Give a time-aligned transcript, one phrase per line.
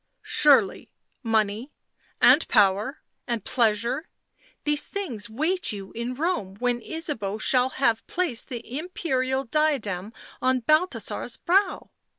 [0.23, 0.89] "Surely—
[1.37, 1.71] money—
[2.23, 4.09] and power and pleasure—
[4.63, 10.11] these things wait you in Rome when Ysabeau shall have placed the imperial diadem
[10.41, 11.91] on Balthasar's brow.